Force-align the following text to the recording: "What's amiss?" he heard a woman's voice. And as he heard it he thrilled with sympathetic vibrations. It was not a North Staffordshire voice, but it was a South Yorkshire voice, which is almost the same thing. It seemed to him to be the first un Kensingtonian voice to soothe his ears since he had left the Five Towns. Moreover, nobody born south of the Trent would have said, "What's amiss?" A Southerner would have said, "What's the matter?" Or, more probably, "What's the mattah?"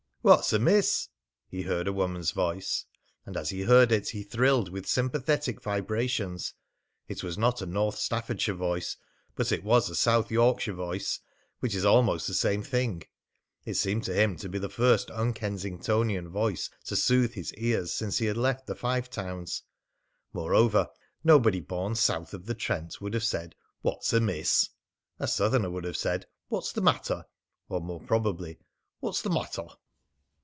"What's 0.23 0.53
amiss?" 0.53 1.09
he 1.49 1.63
heard 1.63 1.87
a 1.87 1.91
woman's 1.91 2.29
voice. 2.29 2.85
And 3.25 3.35
as 3.35 3.49
he 3.49 3.63
heard 3.63 3.91
it 3.91 4.09
he 4.09 4.21
thrilled 4.21 4.69
with 4.69 4.85
sympathetic 4.85 5.63
vibrations. 5.63 6.53
It 7.07 7.23
was 7.23 7.39
not 7.39 7.59
a 7.63 7.65
North 7.65 7.97
Staffordshire 7.97 8.53
voice, 8.53 8.97
but 9.35 9.51
it 9.51 9.63
was 9.63 9.89
a 9.89 9.95
South 9.95 10.29
Yorkshire 10.29 10.75
voice, 10.75 11.19
which 11.59 11.73
is 11.73 11.85
almost 11.85 12.27
the 12.27 12.35
same 12.35 12.61
thing. 12.61 13.01
It 13.65 13.73
seemed 13.73 14.03
to 14.03 14.13
him 14.13 14.35
to 14.35 14.47
be 14.47 14.59
the 14.59 14.69
first 14.69 15.09
un 15.09 15.33
Kensingtonian 15.33 16.29
voice 16.29 16.69
to 16.85 16.95
soothe 16.95 17.33
his 17.33 17.51
ears 17.55 17.91
since 17.91 18.19
he 18.19 18.27
had 18.27 18.37
left 18.37 18.67
the 18.67 18.75
Five 18.75 19.09
Towns. 19.09 19.63
Moreover, 20.33 20.87
nobody 21.23 21.61
born 21.61 21.95
south 21.95 22.35
of 22.35 22.45
the 22.45 22.53
Trent 22.53 23.01
would 23.01 23.15
have 23.15 23.23
said, 23.23 23.55
"What's 23.81 24.13
amiss?" 24.13 24.69
A 25.17 25.27
Southerner 25.27 25.71
would 25.71 25.83
have 25.83 25.97
said, 25.97 26.27
"What's 26.47 26.71
the 26.73 26.79
matter?" 26.81 27.25
Or, 27.69 27.81
more 27.81 28.01
probably, 28.01 28.59
"What's 28.99 29.23
the 29.23 29.31
mattah?" 29.31 29.79